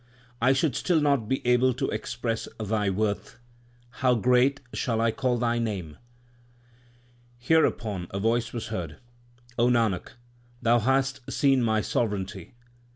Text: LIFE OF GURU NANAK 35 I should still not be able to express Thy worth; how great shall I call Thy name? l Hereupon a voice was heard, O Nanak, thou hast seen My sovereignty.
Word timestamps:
LIFE 0.01 0.07
OF 0.07 0.17
GURU 0.17 0.29
NANAK 0.31 0.49
35 0.49 0.49
I 0.49 0.53
should 0.53 0.75
still 0.75 0.99
not 0.99 1.29
be 1.29 1.45
able 1.47 1.73
to 1.75 1.89
express 1.91 2.47
Thy 2.59 2.89
worth; 2.89 3.37
how 4.01 4.15
great 4.15 4.59
shall 4.73 4.99
I 4.99 5.11
call 5.11 5.37
Thy 5.37 5.59
name? 5.59 5.91
l 5.91 5.99
Hereupon 7.37 8.07
a 8.09 8.17
voice 8.19 8.51
was 8.51 8.69
heard, 8.69 8.97
O 9.59 9.67
Nanak, 9.67 10.13
thou 10.59 10.79
hast 10.79 11.19
seen 11.31 11.61
My 11.61 11.81
sovereignty. 11.81 12.55